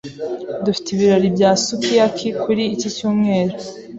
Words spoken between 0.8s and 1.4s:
ibirori